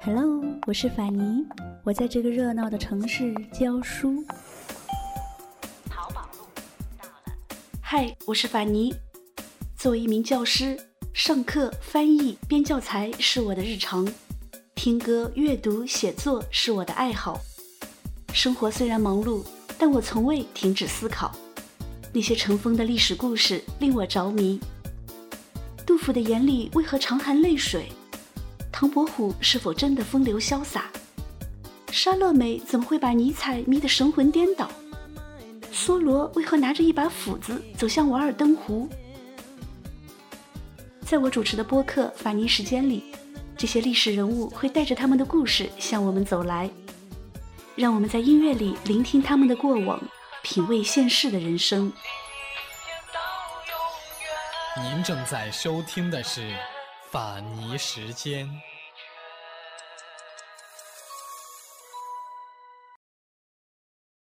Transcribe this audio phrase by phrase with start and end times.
[0.00, 1.44] Hello，我是法尼，
[1.84, 4.24] 我在这个热闹的城市教书。
[5.90, 6.46] 淘宝路
[6.98, 7.36] 到了。
[7.82, 8.94] 嗨，我是法尼。
[9.76, 10.78] 作为一名教师，
[11.12, 14.06] 上课、翻译、编教材是我的日常；
[14.74, 17.38] 听歌、阅读、写作是我的爱好。
[18.32, 19.42] 生活虽然忙碌，
[19.78, 21.36] 但我从未停止思考。
[22.14, 24.58] 那些尘封的历史故事令我着迷。
[25.84, 27.92] 杜甫的眼里为何常含泪水？
[28.80, 30.84] 唐伯虎是否真的风流潇洒？
[31.90, 34.70] 莎乐美怎么会把尼采迷得神魂颠倒？
[35.72, 38.88] 梭罗为何拿着一把斧子走向瓦尔登湖？
[41.00, 43.12] 在我主持的播客《法尼时间》里，
[43.56, 46.70] 这些历史人物会带着他们的故事向我们走来，
[47.74, 50.00] 让我们在音乐里聆听他们的过往。
[50.44, 51.92] 品味现世的人生。
[54.80, 56.42] 您正在收听的是
[57.10, 58.46] 《法尼时间》。